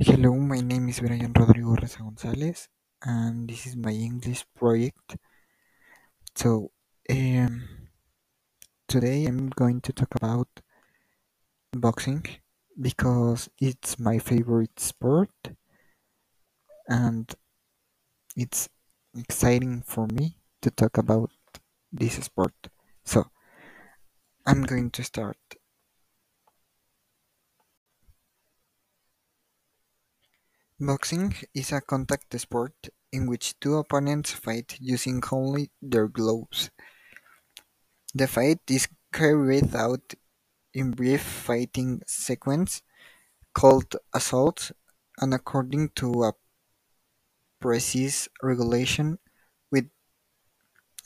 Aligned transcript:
Hello, 0.00 0.32
my 0.32 0.60
name 0.60 0.88
is 0.90 1.00
Brian 1.00 1.32
Rodrigo 1.32 1.74
Reza 1.74 1.98
Gonzalez, 1.98 2.68
and 3.02 3.50
this 3.50 3.66
is 3.66 3.74
my 3.74 3.90
English 3.90 4.44
project. 4.54 5.16
So, 6.36 6.70
um, 7.10 7.64
today 8.86 9.24
I'm 9.24 9.48
going 9.48 9.80
to 9.80 9.92
talk 9.92 10.14
about 10.14 10.46
boxing 11.72 12.24
because 12.80 13.50
it's 13.60 13.98
my 13.98 14.20
favorite 14.20 14.78
sport 14.78 15.34
and 16.86 17.34
it's 18.36 18.68
exciting 19.18 19.82
for 19.82 20.06
me 20.06 20.36
to 20.62 20.70
talk 20.70 20.96
about 20.96 21.32
this 21.92 22.24
sport. 22.24 22.54
So, 23.04 23.24
I'm 24.46 24.62
going 24.62 24.92
to 24.92 25.02
start. 25.02 25.38
Boxing 30.80 31.34
is 31.54 31.72
a 31.72 31.80
contact 31.80 32.38
sport 32.38 32.88
in 33.10 33.26
which 33.26 33.58
two 33.58 33.78
opponents 33.78 34.30
fight 34.30 34.76
using 34.80 35.20
only 35.32 35.72
their 35.82 36.06
gloves. 36.06 36.70
The 38.14 38.28
fight 38.28 38.60
is 38.68 38.86
carried 39.12 39.74
out 39.74 40.14
in 40.72 40.92
brief 40.92 41.20
fighting 41.20 42.02
sequence 42.06 42.82
called 43.54 43.96
assaults 44.14 44.70
and 45.20 45.34
according 45.34 45.88
to 45.96 46.22
a 46.22 46.34
precise 47.58 48.28
regulation 48.40 49.18
with 49.72 49.90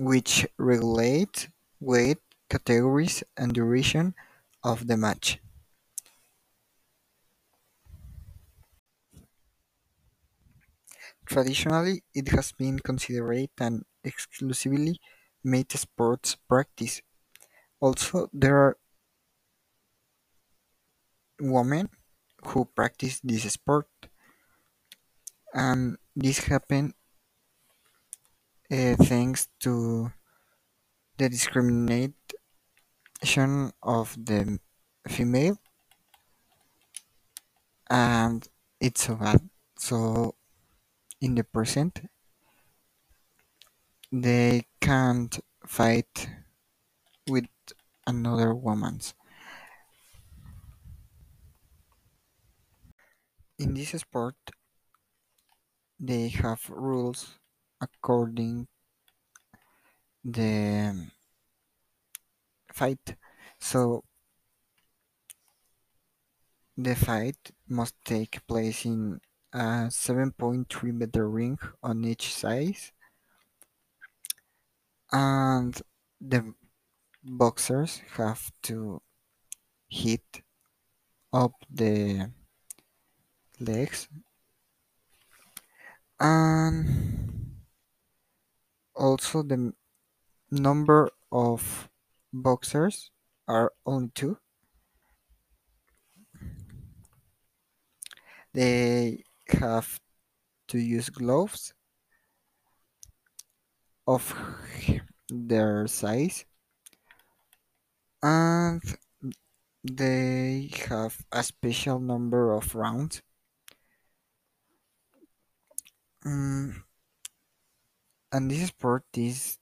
which 0.00 0.48
regulate 0.58 1.48
weight 1.78 2.18
categories 2.48 3.22
and 3.36 3.52
duration 3.52 4.16
of 4.64 4.88
the 4.88 4.96
match. 4.96 5.38
Traditionally, 11.30 12.02
it 12.12 12.28
has 12.28 12.52
been 12.52 12.78
considered 12.78 13.48
an 13.58 13.86
exclusively 14.04 15.00
male 15.42 15.64
sports 15.70 16.34
practice. 16.46 17.00
Also, 17.80 18.28
there 18.32 18.56
are 18.58 18.78
women 21.40 21.88
who 22.46 22.64
practice 22.64 23.20
this 23.24 23.42
sport, 23.52 23.88
and 25.54 25.96
this 26.16 26.38
happened 26.46 26.94
uh, 28.70 28.94
thanks 28.96 29.48
to 29.60 30.12
the 31.18 31.28
discrimination 31.28 32.14
of 33.82 34.16
the 34.24 34.58
female, 35.08 35.58
and 37.88 38.48
it's 38.80 39.04
so 39.04 39.14
bad. 39.16 39.48
So, 39.76 40.34
in 41.20 41.34
the 41.34 41.44
present, 41.44 42.00
they 44.10 44.64
can't 44.80 45.38
fight 45.66 46.28
with 47.28 47.48
another 48.06 48.54
woman's. 48.54 49.14
In 53.58 53.74
this 53.74 53.90
sport, 53.90 54.36
they 55.98 56.28
have 56.28 56.64
rules 56.70 57.38
according 57.80 58.66
the 60.24 61.10
fight. 62.72 63.16
So 63.58 64.04
the 66.76 66.94
fight 66.94 67.50
must 67.68 67.94
take 68.04 68.46
place 68.46 68.86
in 68.86 69.20
a 69.52 69.88
7.3 69.90 70.94
meter 70.94 71.28
ring 71.28 71.58
on 71.82 72.04
each 72.04 72.34
side, 72.34 72.76
and 75.12 75.80
the 76.20 76.54
boxers 77.22 78.02
have 78.16 78.50
to 78.62 79.02
hit 79.88 80.42
up 81.32 81.52
the 81.70 82.30
legs 83.60 84.08
and 86.20 87.56
also 88.94 89.42
the 89.42 89.72
number 90.50 91.10
of 91.32 91.88
boxers 92.32 93.10
are 93.48 93.72
only 93.86 94.10
two. 94.14 94.36
They 98.52 99.24
have 99.52 100.00
to 100.68 100.78
use 100.78 101.08
gloves 101.10 101.74
of 104.06 104.34
their 105.28 105.86
size 105.86 106.44
and 108.22 108.82
they 109.84 110.70
have 110.88 111.16
a 111.32 111.42
special 111.42 111.98
number 111.98 112.52
of 112.52 112.74
rounds. 112.74 113.22
Mm, 116.24 116.82
and 118.32 118.50
this 118.50 118.68
sport 118.68 119.04
is 119.16 119.58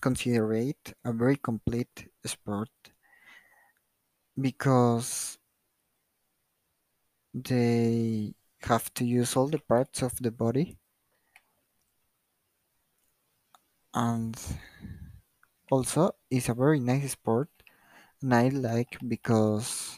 considered 0.00 0.74
a 1.04 1.12
very 1.12 1.36
complete 1.36 2.08
sport 2.24 2.70
because 4.40 5.38
they 7.34 8.34
have 8.64 8.92
to 8.94 9.04
use 9.04 9.36
all 9.36 9.48
the 9.48 9.58
parts 9.58 10.02
of 10.02 10.16
the 10.18 10.30
body. 10.30 10.78
And 13.94 14.36
also 15.72 16.12
it's 16.30 16.48
a 16.48 16.54
very 16.54 16.78
nice 16.78 17.12
sport 17.12 17.48
and 18.22 18.34
I 18.34 18.48
like 18.48 18.98
because 19.08 19.96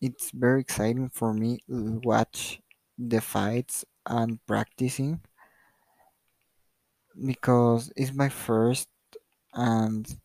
it's 0.00 0.30
very 0.30 0.60
exciting 0.60 1.08
for 1.08 1.32
me 1.34 1.58
to 1.68 2.00
watch 2.04 2.60
the 2.98 3.20
fights 3.20 3.84
and 4.06 4.44
practicing 4.46 5.20
because 7.24 7.92
it's 7.96 8.12
my 8.12 8.28
first 8.28 8.88
and 9.54 10.18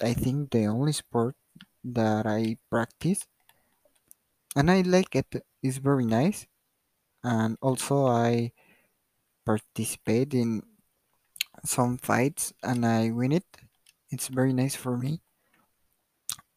I 0.00 0.14
think 0.14 0.52
the 0.52 0.66
only 0.66 0.92
sport 0.92 1.36
that 1.84 2.26
I 2.26 2.58
practice 2.70 3.26
and 4.56 4.70
I 4.70 4.80
like 4.82 5.14
it. 5.16 5.44
It's 5.62 5.78
very 5.78 6.04
nice 6.06 6.46
and 7.24 7.58
also 7.62 8.06
I 8.06 8.52
participate 9.46 10.34
in 10.34 10.62
some 11.64 11.98
fights 11.98 12.52
and 12.62 12.86
I 12.86 13.10
win 13.10 13.32
it. 13.32 13.44
It's 14.10 14.28
very 14.28 14.52
nice 14.52 14.74
for 14.74 14.96
me 14.96 15.20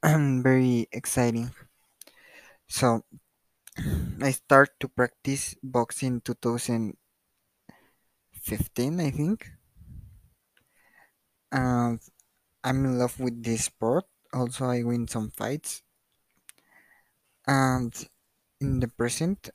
and 0.03 0.43
very 0.43 0.87
exciting. 0.91 1.51
So 2.67 3.03
I 4.21 4.31
start 4.31 4.79
to 4.81 4.87
practice 4.87 5.55
boxing 5.63 6.21
2015, 6.21 6.97
I 8.99 9.09
think. 9.11 9.51
And 11.51 11.99
I'm 12.63 12.85
in 12.85 12.99
love 12.99 13.19
with 13.19 13.43
this 13.43 13.65
sport. 13.65 14.05
Also, 14.33 14.65
I 14.67 14.83
win 14.83 15.07
some 15.07 15.31
fights. 15.31 15.83
And 17.47 17.93
in 18.61 18.79
the 18.79 18.87
present, 18.87 19.49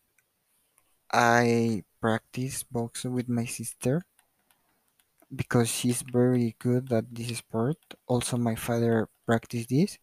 I 1.14 1.84
practice 2.00 2.64
boxing 2.64 3.12
with 3.12 3.28
my 3.28 3.44
sister 3.44 4.02
because 5.34 5.68
she's 5.68 6.00
very 6.02 6.56
good 6.58 6.90
at 6.92 7.14
this 7.14 7.36
sport. 7.38 7.76
Also, 8.06 8.36
my 8.38 8.54
father 8.54 9.08
practiced 9.26 9.68
this, 9.68 9.98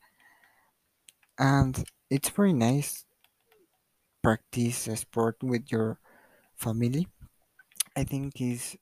and 1.37 1.83
it's 2.09 2.29
very 2.29 2.53
nice 2.53 3.05
practice 4.23 4.87
a 4.87 4.95
sport 4.95 5.35
with 5.43 5.71
your 5.71 5.99
family. 6.55 7.07
I 7.97 8.05
think 8.05 8.41
is 8.41 8.77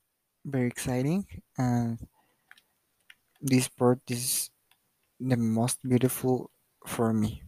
very 0.45 0.67
exciting, 0.67 1.27
and 1.57 1.99
this 3.41 3.65
sport 3.65 3.99
is 4.09 4.51
the 5.19 5.37
most 5.37 5.81
beautiful 5.83 6.51
for 6.87 7.13
me. 7.13 7.43